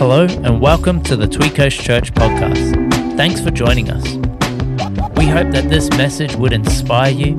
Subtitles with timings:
[0.00, 3.18] Hello, and welcome to the Tweed Coast Church podcast.
[3.18, 4.14] Thanks for joining us.
[5.18, 7.36] We hope that this message would inspire you,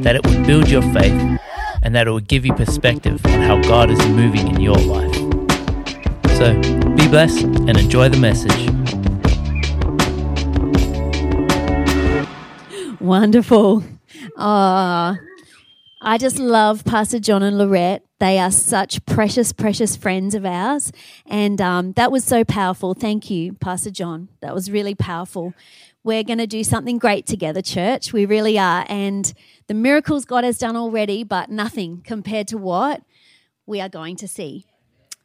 [0.00, 1.38] that it would build your faith,
[1.82, 5.14] and that it would give you perspective on how God is moving in your life.
[6.38, 6.58] So
[6.96, 8.70] be blessed and enjoy the message.
[13.02, 13.84] Wonderful.
[14.38, 15.18] Ah,
[16.00, 18.02] I just love Pastor John and Lorette.
[18.20, 20.92] They are such precious, precious friends of ours.
[21.26, 22.94] And um, that was so powerful.
[22.94, 24.28] Thank you, Pastor John.
[24.40, 25.54] That was really powerful.
[26.02, 28.12] We're going to do something great together, church.
[28.12, 28.84] We really are.
[28.88, 29.32] And
[29.68, 33.02] the miracles God has done already, but nothing compared to what
[33.66, 34.64] we are going to see.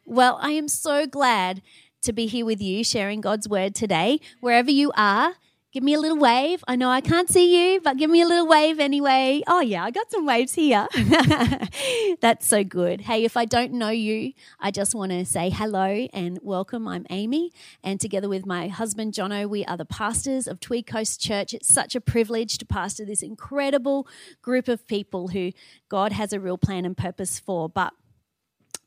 [0.06, 1.62] Well, I am so glad
[2.02, 4.20] to be here with you sharing God's word today.
[4.42, 5.36] Wherever you are,
[5.74, 6.64] Give me a little wave.
[6.68, 9.42] I know I can't see you, but give me a little wave anyway.
[9.48, 10.88] Oh, yeah, I got some waves here.
[12.22, 13.02] That's so good.
[13.02, 16.88] Hey, if I don't know you, I just want to say hello and welcome.
[16.88, 17.52] I'm Amy,
[17.84, 21.56] and together with my husband, Jono, we are the pastors of Tweed Coast Church.
[21.56, 24.08] It's such a privilege to pastor this incredible
[24.44, 25.54] group of people who
[25.90, 27.68] God has a real plan and purpose for.
[27.68, 27.94] But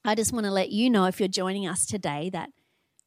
[0.04, 2.50] I just want to let you know if you're joining us today that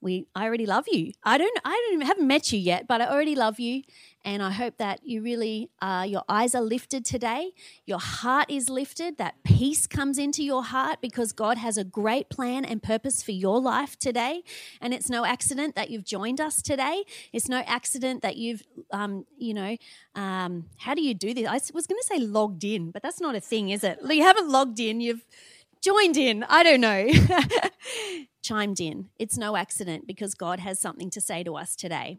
[0.02, 1.14] we I already love you.
[1.23, 3.83] I don't I don't haven't met you yet, but I already love you,
[4.23, 7.52] and I hope that you really uh, your eyes are lifted today.
[7.86, 9.17] Your heart is lifted.
[9.17, 13.31] That peace comes into your heart because God has a great plan and purpose for
[13.31, 14.44] your life today,
[14.81, 17.03] and it's no accident that you've joined us today.
[17.34, 19.75] It's no accident that you've um, you know
[20.16, 21.47] um, how do you do this?
[21.47, 24.00] I was going to say logged in, but that's not a thing, is it?
[24.09, 25.02] You haven't logged in.
[25.02, 25.25] You've
[25.81, 26.44] joined in.
[26.44, 27.08] I don't know.
[28.50, 29.09] chimed in.
[29.19, 32.17] It's no accident because God has something to say to us today.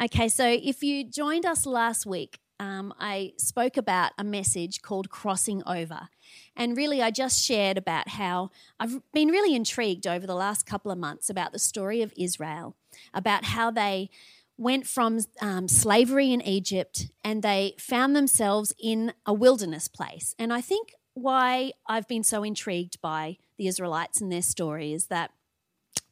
[0.00, 5.10] Okay, so if you joined us last week, um, I spoke about a message called
[5.10, 6.08] Crossing Over.
[6.56, 10.92] And really, I just shared about how I've been really intrigued over the last couple
[10.92, 12.76] of months about the story of Israel,
[13.12, 14.10] about how they
[14.56, 20.34] went from um, slavery in Egypt and they found themselves in a wilderness place.
[20.38, 25.06] And I think why I've been so intrigued by the Israelites and their story is
[25.06, 25.32] that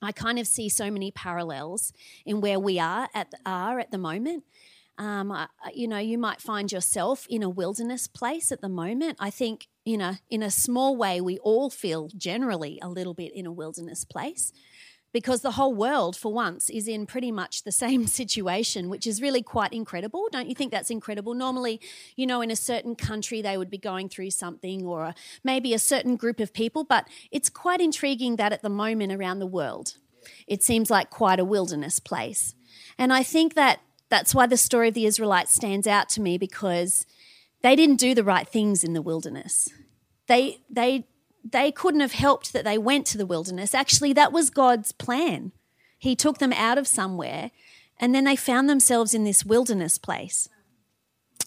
[0.03, 1.93] I kind of see so many parallels
[2.25, 4.45] in where we are at are at the moment.
[4.99, 9.19] Um, I, you know, you might find yourself in a wilderness place at the moment.
[9.21, 13.33] I think, you know, in a small way, we all feel generally a little bit
[13.35, 14.53] in a wilderness place
[15.17, 19.23] because the whole world, for once, is in pretty much the same situation, which is
[19.23, 20.29] really quite incredible.
[20.31, 21.33] Don't you think that's incredible?
[21.33, 21.81] Normally,
[22.17, 25.73] you know, in a certain country, they would be going through something or a, maybe
[25.73, 29.47] a certain group of people, but it's quite intriguing that at the moment around the
[29.47, 29.95] world,
[30.47, 32.55] it seems like quite a wilderness place.
[32.99, 36.37] And I think that that's why the story of the Israelites stands out to me
[36.37, 37.07] because
[37.63, 39.71] they didn't do the right things in the wilderness.
[40.27, 41.07] They, they
[41.53, 43.75] they couldn't have helped that they went to the wilderness.
[43.75, 45.53] Actually, that was God's plan.
[45.99, 47.51] He took them out of somewhere,
[47.99, 50.49] and then they found themselves in this wilderness place,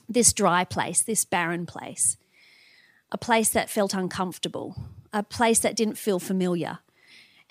[0.07, 2.17] this dry place, this barren place,
[3.11, 4.75] a place that felt uncomfortable,
[5.11, 6.79] a place that didn't feel familiar.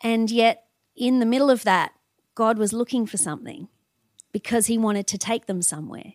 [0.02, 0.64] And yet,
[0.96, 1.92] in the middle of that,
[2.34, 3.68] God was looking for something
[4.32, 6.14] because He wanted to take them somewhere.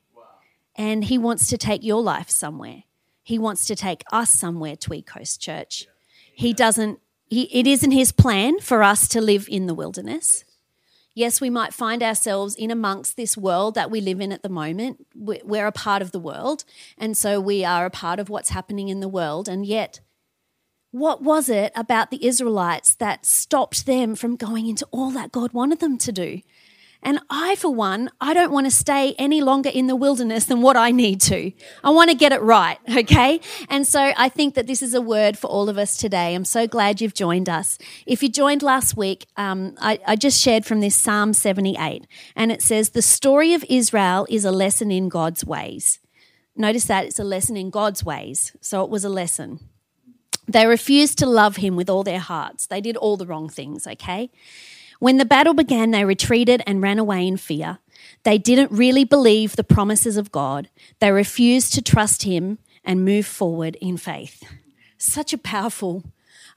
[0.75, 2.83] And He wants to take your life somewhere.
[3.21, 5.88] He wants to take us somewhere, Tweed Coast Church.
[6.33, 6.99] He doesn't,
[7.29, 10.44] he, it isn't his plan for us to live in the wilderness.
[11.16, 14.49] Yes, we might find ourselves in amongst this world that we live in at the
[14.49, 15.05] moment.
[15.16, 16.63] We're a part of the world,
[16.97, 19.47] and so we are a part of what's happening in the world.
[19.47, 19.99] And yet,
[20.89, 25.53] what was it about the Israelites that stopped them from going into all that God
[25.53, 26.41] wanted them to do?
[27.03, 30.62] And I, for one, I don't want to stay any longer in the wilderness than
[30.62, 31.52] what I need to.
[31.84, 33.41] I want to get it right, okay?
[33.69, 36.34] And so I think that this is a word for all of us today.
[36.34, 37.78] I'm so glad you've joined us.
[38.06, 42.52] If you joined last week, um, I, I just shared from this Psalm 78, and
[42.52, 46.00] it says, The story of Israel is a lesson in God's ways.
[46.56, 48.56] Notice that it's a lesson in God's ways.
[48.62, 49.59] So it was a lesson.
[50.47, 52.68] They refused to love him with all their hearts.
[52.68, 54.30] They did all the wrong things, okay?
[55.00, 57.80] When the battle began, they retreated and ran away in fear.
[58.24, 60.69] They didn't really believe the promises of God.
[61.00, 64.44] They refused to trust Him and move forward in faith.
[64.98, 66.04] Such a powerful.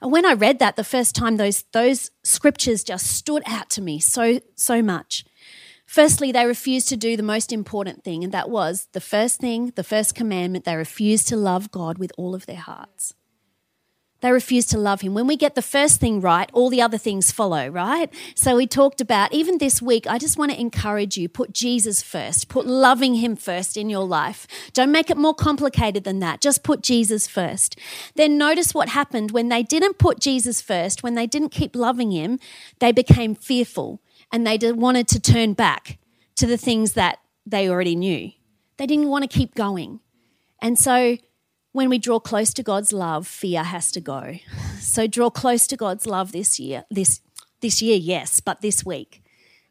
[0.01, 3.99] When I read that the first time, those, those scriptures just stood out to me
[3.99, 5.25] so, so much.
[5.85, 9.71] Firstly, they refused to do the most important thing, and that was the first thing,
[9.75, 10.65] the first commandment.
[10.65, 13.13] They refused to love God with all of their hearts.
[14.21, 15.13] They refuse to love him.
[15.13, 18.11] When we get the first thing right, all the other things follow, right?
[18.35, 22.01] So we talked about, even this week, I just want to encourage you put Jesus
[22.01, 24.47] first, put loving him first in your life.
[24.73, 26.41] Don't make it more complicated than that.
[26.41, 27.77] Just put Jesus first.
[28.15, 32.11] Then notice what happened when they didn't put Jesus first, when they didn't keep loving
[32.11, 32.39] him,
[32.79, 35.99] they became fearful and they wanted to turn back
[36.37, 38.31] to the things that they already knew.
[38.77, 39.99] They didn't want to keep going.
[40.59, 41.17] And so
[41.77, 44.39] when we draw close to God's love, fear has to go.
[44.79, 46.85] So draw close to God's love this year.
[46.89, 47.21] This
[47.61, 49.23] this year, yes, but this week.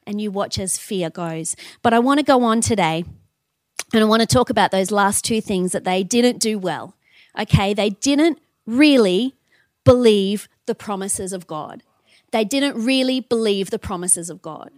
[0.06, 1.56] And you watch as fear goes.
[1.82, 3.04] But I want to go on today
[3.92, 6.94] and I want to talk about those last two things that they didn't do well.
[7.36, 9.34] Okay, they didn't really
[9.84, 11.82] believe the promises of God.
[12.30, 14.70] They didn't really believe the promises of God.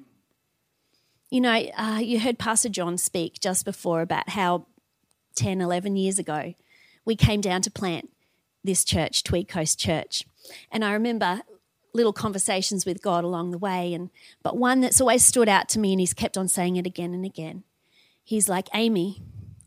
[1.28, 4.64] You know, uh, you heard Pastor John speak just before about how
[5.34, 6.54] 10, 11 years ago
[7.04, 8.10] we came down to plant
[8.64, 10.24] this church, Tweed Coast Church.
[10.70, 11.42] And I remember
[11.94, 13.94] little conversations with God along the way.
[13.94, 14.10] And
[14.42, 17.14] but one that's always stood out to me, and he's kept on saying it again
[17.14, 17.64] and again.
[18.22, 19.22] He's like, Amy,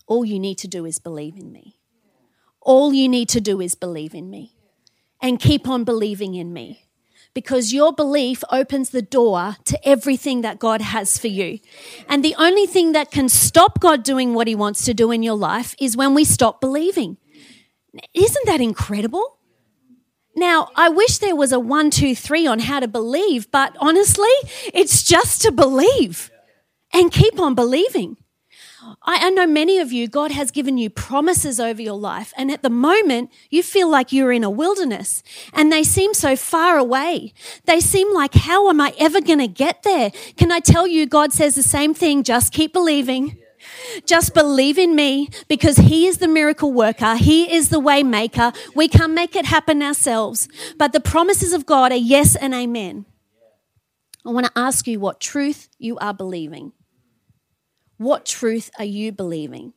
[0.08, 1.80] all you need to do is believe in me.
[2.62, 4.56] All you need to do is believe in me
[5.20, 6.86] and keep on believing in me
[7.34, 11.60] because your belief opens the door to everything that God has for you.
[12.10, 15.24] And the only thing that can stop God doing what he wants to do in
[15.24, 17.18] your life is when we stop believing.
[18.14, 19.38] Isn't that incredible?
[20.36, 24.30] Now, I wish there was a one, two, three on how to believe, but honestly,
[24.74, 26.32] it's just to believe
[26.94, 28.18] and keep on believing.
[29.04, 32.52] I, I, know many of you, God has given you promises over your life, and
[32.52, 35.22] at the moment, you feel like you're in a wilderness
[35.54, 37.34] and they seem so far away.
[37.66, 40.12] They seem like, how am I ever going to get there?
[40.36, 43.38] Can I tell you, God says the same thing just keep believing.
[44.08, 47.16] Just believe in me because He is the miracle worker.
[47.16, 48.52] He is the way maker.
[48.74, 50.48] We can't make it happen ourselves.
[50.78, 53.06] But the promises of God are yes and amen.
[54.26, 56.74] I want to ask you what truth you are believing.
[58.02, 59.74] What truth are you believing?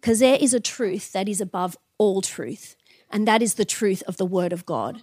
[0.00, 2.76] Because there is a truth that is above all truth,
[3.10, 5.02] and that is the truth of the Word of God.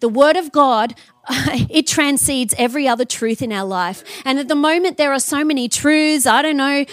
[0.00, 0.94] The Word of God,
[1.28, 4.04] it transcends every other truth in our life.
[4.24, 6.26] And at the moment, there are so many truths.
[6.26, 6.84] I don't know.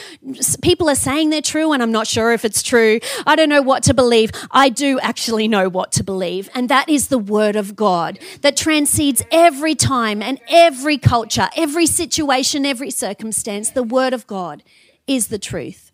[0.62, 3.00] People are saying they're true, and I'm not sure if it's true.
[3.26, 4.32] I don't know what to believe.
[4.52, 6.50] I do actually know what to believe.
[6.56, 11.86] And that is the Word of God that transcends every time and every culture, every
[11.86, 13.72] situation, every circumstance.
[13.72, 14.64] The Word of God
[15.08, 15.92] is the truth.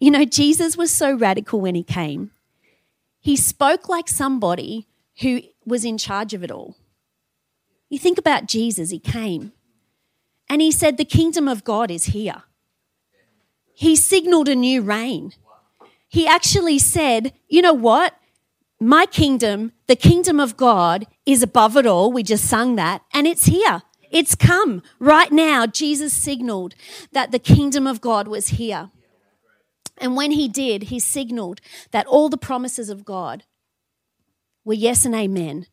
[0.00, 2.30] You know, Jesus was so radical when he came.
[3.20, 4.86] He spoke like somebody
[5.20, 6.76] who was in charge of it all.
[7.88, 9.52] You think about Jesus, he came
[10.48, 12.42] and he said, The kingdom of God is here.
[13.74, 15.32] He signaled a new reign.
[16.08, 18.14] He actually said, You know what?
[18.80, 22.12] My kingdom, the kingdom of God, is above it all.
[22.12, 23.82] We just sung that, and it's here.
[24.10, 25.66] It's come right now.
[25.66, 26.74] Jesus signaled
[27.12, 28.90] that the kingdom of God was here.
[29.98, 31.60] And when he did, he signaled
[31.92, 33.44] that all the promises of God
[34.64, 35.66] were yes and amen,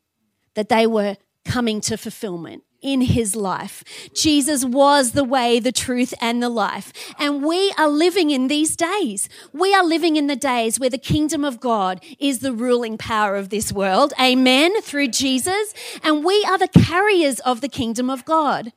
[0.55, 3.83] that they were coming to fulfillment in his life.
[4.13, 6.91] Jesus was the way, the truth, and the life.
[7.19, 9.29] And we are living in these days.
[9.53, 13.35] We are living in the days where the kingdom of God is the ruling power
[13.35, 14.13] of this world.
[14.19, 14.81] Amen.
[14.81, 15.73] Through Jesus.
[16.03, 18.73] And we are the carriers of the kingdom of God.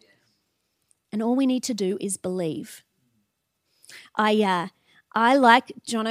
[1.11, 2.83] And all we need to do is believe.
[4.17, 4.69] I, uh,
[5.15, 6.07] I like John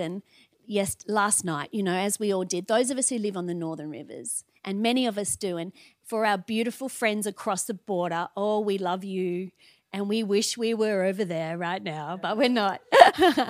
[0.00, 0.22] and
[0.66, 3.46] yes, last night, you know, as we all did, those of us who live on
[3.46, 5.72] the northern rivers, and many of us do, and
[6.04, 9.50] for our beautiful friends across the border, oh, we love you,
[9.92, 12.80] and we wish we were over there right now, but we're not.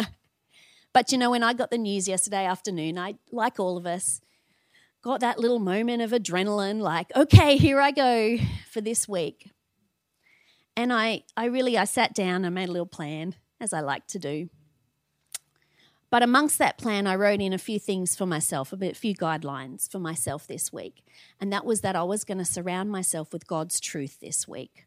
[0.92, 4.20] but you know, when I got the news yesterday afternoon, I, like all of us,
[5.02, 8.38] got that little moment of adrenaline, like, okay, here I go
[8.70, 9.50] for this week.
[10.76, 14.06] And I, I really, I sat down and made a little plan, as I like
[14.08, 14.48] to do.
[16.10, 19.90] But amongst that plan, I wrote in a few things for myself, a, few guidelines
[19.90, 21.04] for myself this week.
[21.40, 24.86] And that was that I was going to surround myself with God's truth this week.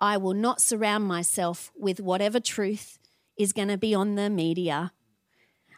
[0.00, 2.98] I will not surround myself with whatever truth
[3.36, 4.92] is going to be on the media.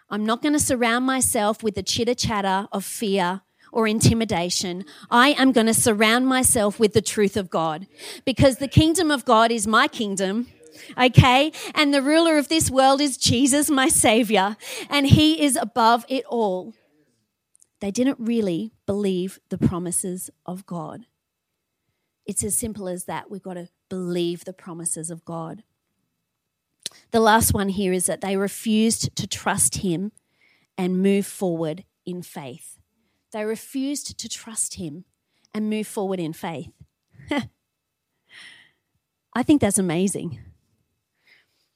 [0.08, 3.42] I'm not going to surround myself with the chitter chatter of fear
[3.72, 4.84] or intimidation.
[5.10, 7.88] I am going to surround myself with the truth of God
[8.24, 10.46] because the kingdom of God is my kingdom
[10.98, 11.52] okay?
[11.74, 14.56] And the ruler of this world is Jesus, my Savior,
[14.88, 16.74] and He is above it all.
[17.80, 21.06] They didn't really believe the promises of God.
[22.26, 23.30] It's as simple as that.
[23.30, 25.62] We've got to believe the promises of God.
[27.10, 30.12] The last one here is that they refused to trust Him
[30.78, 32.78] and move forward in faith.
[33.32, 35.04] They refused to trust Him
[35.52, 36.70] and move forward in faith.
[39.34, 40.38] I think that's amazing.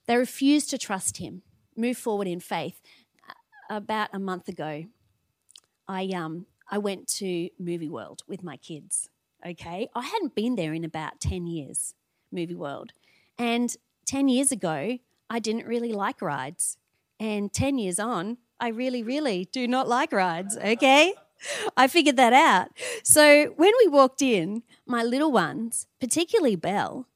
[0.08, 1.42] They refused to trust him,
[1.76, 2.80] move forward in faith.
[3.70, 4.86] About a month ago,
[5.86, 9.10] I, um, I went to Movie World with my kids.
[9.46, 9.90] Okay.
[9.94, 11.94] I hadn't been there in about 10 years,
[12.32, 12.92] movie world.
[13.38, 14.98] And 10 years ago,
[15.28, 16.78] I didn't really like rides.
[17.20, 20.56] And 10 years on, I really, really do not like rides.
[20.56, 21.12] Okay.
[21.76, 22.70] I figured that out.
[23.02, 27.06] So when we walked in, my little ones, particularly Belle,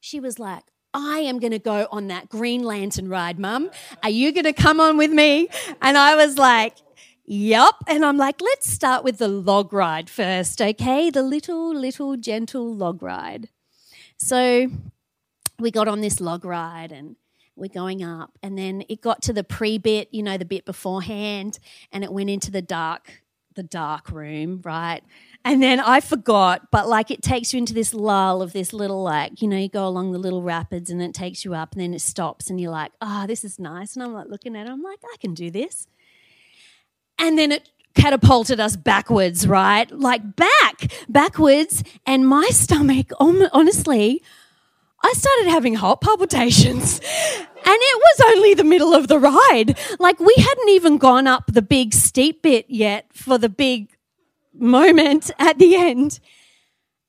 [0.00, 0.64] she was like,
[0.94, 3.70] I am going to go on that Green Lantern ride, mum.
[4.02, 5.48] Are you going to come on with me?
[5.82, 6.76] And I was like,
[7.30, 7.84] Yup.
[7.86, 11.10] And I'm like, let's start with the log ride first, okay?
[11.10, 13.50] The little, little, gentle log ride.
[14.16, 14.70] So
[15.58, 17.16] we got on this log ride and
[17.54, 18.38] we're going up.
[18.42, 21.58] And then it got to the pre bit, you know, the bit beforehand,
[21.92, 23.22] and it went into the dark,
[23.58, 25.02] the dark room, right?
[25.44, 29.02] And then I forgot, but like it takes you into this lull of this little,
[29.02, 31.80] like, you know, you go along the little rapids and it takes you up and
[31.80, 33.96] then it stops and you're like, oh, this is nice.
[33.96, 35.88] And I'm like looking at it, I'm like, I can do this.
[37.18, 39.90] And then it catapulted us backwards, right?
[39.90, 41.82] Like back, backwards.
[42.06, 44.22] And my stomach, honestly,
[45.02, 47.00] I started having heart palpitations.
[47.00, 49.78] And it was only the middle of the ride.
[49.98, 53.96] Like we hadn't even gone up the big steep bit yet for the big
[54.54, 56.20] moment at the end.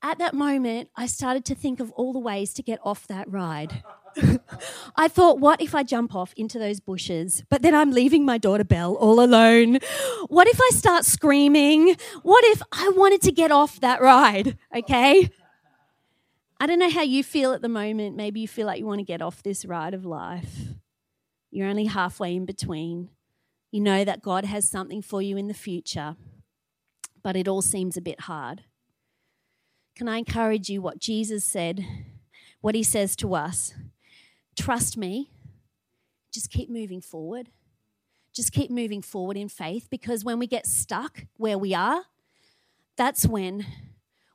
[0.02, 3.30] At that moment, I started to think of all the ways to get off that
[3.30, 3.82] ride.
[4.96, 8.38] I thought, what if I jump off into those bushes, but then I'm leaving my
[8.38, 9.78] daughter Belle all alone?
[10.28, 11.96] What if I start screaming?
[12.22, 14.56] What if I wanted to get off that ride?
[14.74, 15.30] Okay.
[16.60, 18.16] I don't know how you feel at the moment.
[18.16, 20.74] Maybe you feel like you want to get off this ride of life.
[21.50, 23.08] You're only halfway in between.
[23.72, 26.16] You know that God has something for you in the future
[27.22, 28.62] but it all seems a bit hard.
[29.94, 31.84] Can I encourage you what Jesus said,
[32.60, 33.74] what he says to us?
[34.58, 35.30] Trust me,
[36.32, 37.50] just keep moving forward.
[38.32, 42.04] Just keep moving forward in faith because when we get stuck where we are,
[42.96, 43.66] that's when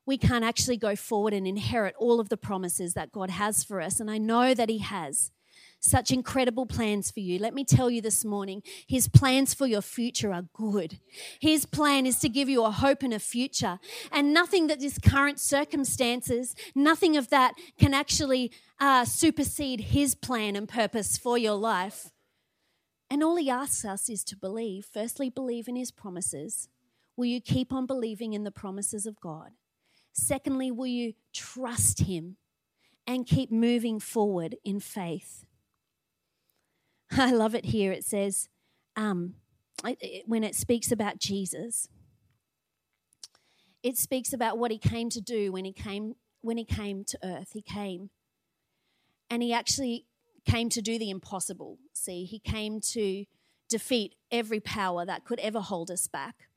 [0.06, 3.82] we can't actually go forward and inherit all of the promises that God has for
[3.82, 4.00] us.
[4.00, 5.32] And I know that He has
[5.80, 7.38] such incredible plans for you.
[7.38, 11.00] Let me tell you this morning, His plans for your future are good.
[11.40, 13.80] His plan is to give you a hope and a future.
[14.12, 20.56] And nothing that this current circumstances, nothing of that can actually uh, supersede His plan
[20.56, 22.12] and purpose for your life.
[23.10, 24.88] And all He asks us is to believe.
[24.92, 26.68] Firstly, believe in His promises.
[27.16, 29.52] Will you keep on believing in the promises of God?
[30.16, 32.38] Secondly, will you trust Him
[33.06, 35.46] and keep moving forward in faith?
[37.12, 37.92] I love it here.
[37.92, 38.48] It says,
[38.96, 39.36] um,
[40.26, 41.90] when it speaks about Jesus,
[43.84, 47.20] it speaks about what he came to do when he came when he came to
[47.24, 47.50] earth.
[47.54, 48.10] He came
[49.30, 50.06] and he actually
[50.46, 51.78] came to do the impossible.
[51.94, 53.26] See, he came to
[53.70, 56.48] defeat every power that could ever hold us back.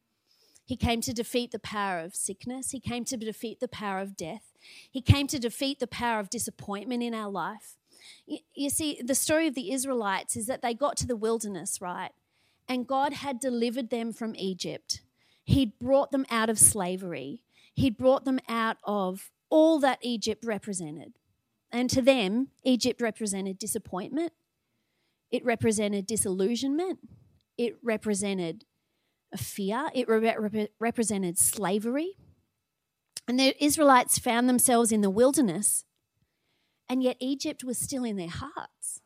[0.68, 2.72] He came to defeat the power of sickness.
[2.72, 4.52] He came to defeat the power of death.
[4.90, 7.78] He came to defeat the power of disappointment in our life.
[8.54, 12.10] You, see, the story of the Israelites is that they got to the wilderness, right?
[12.68, 15.00] And God had delivered them from Egypt.
[15.42, 17.44] He'd brought them out of slavery.
[17.72, 21.14] He'd brought them out of all that Egypt represented.
[21.72, 24.34] And to them, Egypt represented disappointment,
[25.30, 26.98] it represented disillusionment,
[27.56, 28.66] it represented
[29.32, 32.16] a fear, it re- represented slavery.
[33.26, 35.84] And the Israelites found themselves in the wilderness
[36.88, 39.00] and yet Egypt was still in their hearts.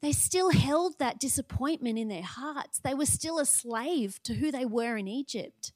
[0.00, 2.80] They still held that disappointment in their hearts.
[2.80, 5.72] They were still a slave to who they were in Egypt.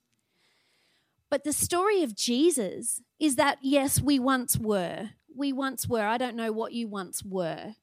[1.30, 5.10] But the story of Jesus is that, yes, we once were.
[5.34, 6.02] We once were.
[6.06, 7.74] I don't know what you once were.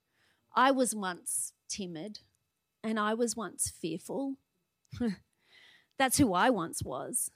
[0.56, 2.20] I was once timid
[2.84, 4.36] and I was once fearful.
[5.98, 7.32] That's who I once was.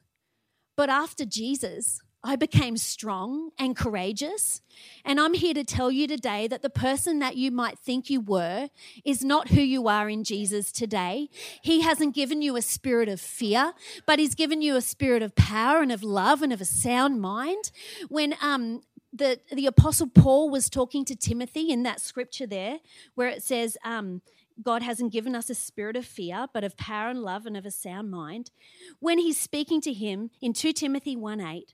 [0.75, 4.61] But after Jesus, I became strong and courageous.
[5.05, 8.19] And I'm here to tell you today that the person that you might think you
[8.19, 8.69] were
[9.05, 11.29] is not who you are in Jesus today.
[11.61, 13.73] He hasn't given you a spirit of fear,
[14.05, 17.21] but He's given you a spirit of power and of love and of a sound
[17.21, 17.71] mind.
[18.09, 18.81] When um,
[19.13, 22.79] the, the Apostle Paul was talking to Timothy in that scripture there,
[23.15, 24.21] where it says, um,
[24.61, 27.65] God hasn't given us a spirit of fear, but of power and love and of
[27.65, 28.51] a sound mind.
[28.99, 31.73] When he's speaking to him in 2 Timothy 1 8,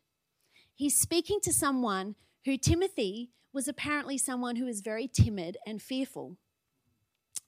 [0.75, 6.38] he's speaking to someone who Timothy was apparently someone who is very timid and fearful.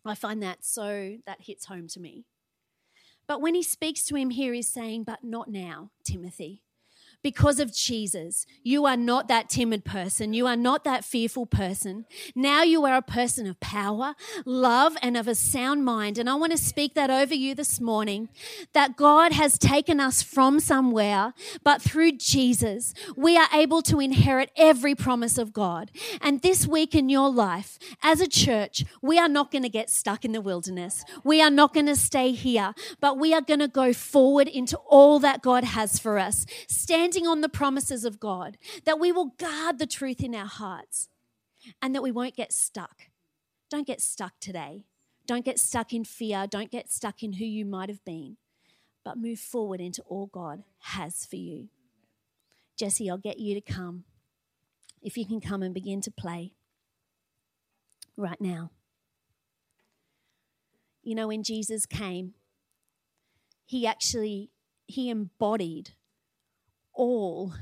[0.06, 2.26] I find that so, that hits home to me.
[3.28, 6.62] But when he speaks to him here, he's saying, But not now, Timothy.
[7.26, 10.32] Because of Jesus, you are not that timid person.
[10.32, 12.06] You are not that fearful person.
[12.36, 14.14] Now you are a person of power,
[14.46, 16.20] love, and of a sound mind.
[16.20, 18.30] And I want to speak that over you this morning
[18.74, 24.52] that God has taken us from somewhere, but through Jesus, we are able to inherit
[24.56, 25.90] every promise of God.
[26.22, 29.90] And this week in your life, as a church, we are not going to get
[29.90, 31.04] stuck in the wilderness.
[31.24, 34.78] We are not going to stay here, but we are going to go forward into
[34.78, 36.46] all that God has for us.
[36.68, 40.48] Stand standing on the promises of God, that we will guard the truth in our
[40.48, 41.08] hearts,
[41.82, 43.04] and that we won't get stuck.
[43.70, 44.84] Don't get stuck today.
[45.26, 46.46] Don't get stuck in fear.
[46.46, 48.36] Don't get stuck in who you might have been,
[49.06, 51.70] but move forward into all God has for you.
[52.78, 54.04] Jesse, I'll get you to come.
[55.02, 56.52] If you can come and begin to play
[58.18, 58.72] right now.
[61.02, 62.34] You know, when Jesus came,
[63.66, 64.50] he actually
[64.86, 65.92] he embodied
[66.96, 67.54] all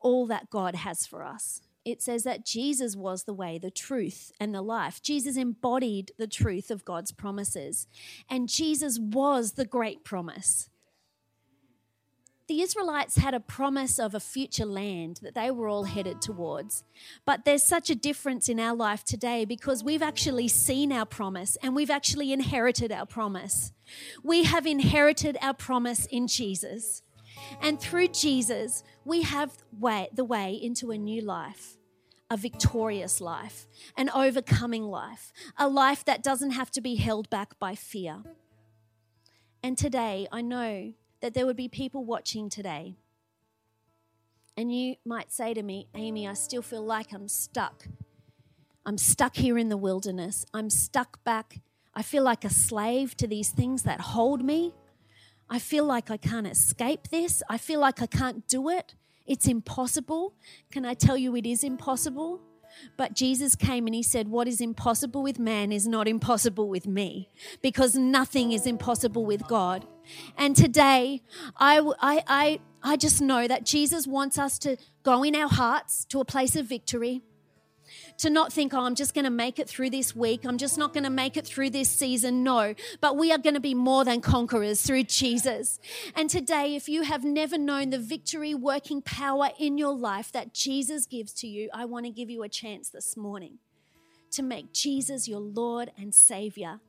[0.00, 1.62] all that God has for us.
[1.84, 5.02] It says that Jesus was the way, the truth, and the life.
[5.02, 7.86] Jesus embodied the truth of God's promises,
[8.28, 10.70] and Jesus was the great promise.
[12.46, 16.84] The Israelites had a promise of a future land that they were all headed towards.
[17.24, 21.56] But there's such a difference in our life today because we've actually seen our promise
[21.62, 23.72] and we've actually inherited our promise.
[24.22, 27.02] We have inherited our promise in Jesus.
[27.60, 31.76] And through Jesus, we have way, the way into a new life,
[32.30, 37.58] a victorious life, an overcoming life, a life that doesn't have to be held back
[37.58, 38.22] by fear.
[39.62, 42.96] And today, I know that there would be people watching today.
[44.56, 47.88] And you might say to me, Amy, I still feel like I'm stuck.
[48.86, 50.44] I'm stuck here in the wilderness.
[50.52, 51.60] I'm stuck back.
[51.94, 54.74] I feel like a slave to these things that hold me.
[55.48, 57.42] I feel like I can't escape this.
[57.48, 58.94] I feel like I can't do it.
[59.26, 60.34] It's impossible.
[60.70, 62.40] Can I tell you it is impossible?
[62.96, 66.86] But Jesus came and he said, What is impossible with man is not impossible with
[66.86, 67.28] me,
[67.62, 69.86] because nothing is impossible with God.
[70.36, 71.22] And today,
[71.56, 76.04] I, I, I, I just know that Jesus wants us to go in our hearts
[76.06, 77.22] to a place of victory
[78.18, 80.44] to not think, oh, I'm just going to make it through this week.
[80.44, 82.42] I'm just not going to make it through this season.
[82.42, 85.80] No, but we are going to be more than conquerors through Jesus.
[86.14, 90.54] And today, if you have never known the victory working power in your life that
[90.54, 93.58] Jesus gives to you, I want to give you a chance this morning
[94.32, 96.80] to make Jesus your Lord and Savior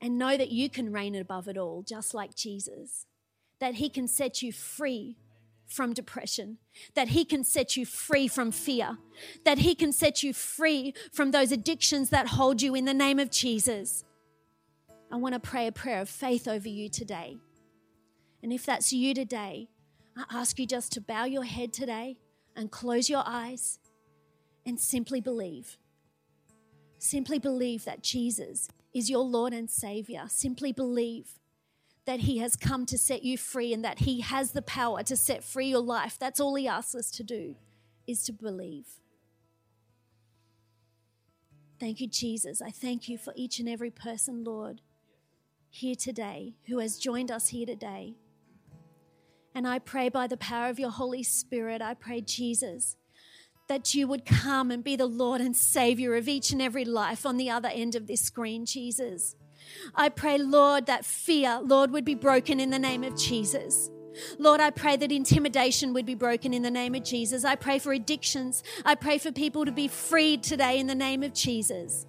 [0.00, 3.06] and know that you can reign above it all, just like Jesus,
[3.58, 5.16] that He can set you free
[5.70, 6.58] from depression,
[6.94, 8.98] that He can set you free from fear,
[9.44, 13.18] that He can set you free from those addictions that hold you in the name
[13.18, 14.04] of Jesus.
[15.12, 17.38] I want to pray a prayer of faith over you today.
[18.42, 19.68] And if that's you today,
[20.16, 22.16] I ask you just to bow your head today
[22.56, 23.78] and close your eyes
[24.66, 25.78] and simply believe.
[26.98, 30.24] Simply believe that Jesus is your Lord and Savior.
[30.28, 31.39] Simply believe
[32.06, 35.16] that He has come to set you free and that He has the power to
[35.16, 36.18] set free your life.
[36.18, 37.56] That's all He asks us to do,
[38.06, 38.86] is to believe.
[41.78, 42.60] Thank you, Jesus.
[42.60, 44.82] I thank you for each and every person, Lord,
[45.70, 48.16] here today, who has joined us here today.
[49.54, 52.96] And I pray by the power of your Holy Spirit, I pray, Jesus,
[53.66, 57.24] that you would come and be the Lord and Savior of each and every life
[57.24, 59.36] on the other end of this screen, Jesus.
[59.94, 63.90] I pray, Lord, that fear, Lord, would be broken in the name of Jesus.
[64.38, 67.44] Lord, I pray that intimidation would be broken in the name of Jesus.
[67.44, 68.62] I pray for addictions.
[68.84, 72.06] I pray for people to be freed today in the name of Jesus.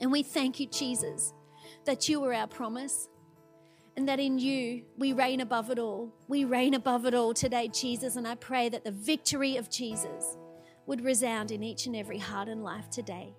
[0.00, 1.32] And we thank you, Jesus,
[1.84, 3.08] that you are our promise
[3.96, 6.14] and that in you we reign above it all.
[6.28, 8.16] We reign above it all today, Jesus.
[8.16, 10.36] And I pray that the victory of Jesus
[10.86, 13.34] would resound in each and every heart and life today.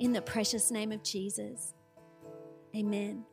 [0.00, 1.73] In the precious name of Jesus.
[2.74, 3.24] Amen.